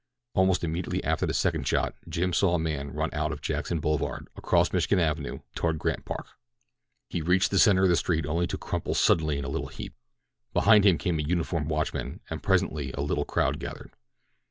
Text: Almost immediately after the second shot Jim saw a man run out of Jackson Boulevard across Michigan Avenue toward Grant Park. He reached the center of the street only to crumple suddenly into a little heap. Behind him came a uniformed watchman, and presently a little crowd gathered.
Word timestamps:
Almost 0.33 0.63
immediately 0.63 1.03
after 1.03 1.27
the 1.27 1.33
second 1.35 1.67
shot 1.67 1.93
Jim 2.09 2.33
saw 2.33 2.55
a 2.55 2.57
man 2.57 2.91
run 2.91 3.11
out 3.13 3.31
of 3.31 3.39
Jackson 3.39 3.79
Boulevard 3.79 4.27
across 4.35 4.73
Michigan 4.73 4.97
Avenue 4.97 5.41
toward 5.53 5.77
Grant 5.77 6.05
Park. 6.05 6.25
He 7.07 7.21
reached 7.21 7.51
the 7.51 7.59
center 7.59 7.83
of 7.83 7.89
the 7.89 7.95
street 7.95 8.25
only 8.25 8.47
to 8.47 8.57
crumple 8.57 8.95
suddenly 8.95 9.37
into 9.37 9.49
a 9.49 9.51
little 9.51 9.67
heap. 9.67 9.93
Behind 10.53 10.87
him 10.87 10.97
came 10.97 11.19
a 11.19 11.21
uniformed 11.21 11.69
watchman, 11.69 12.19
and 12.31 12.41
presently 12.41 12.91
a 12.93 13.01
little 13.01 13.25
crowd 13.25 13.59
gathered. 13.59 13.91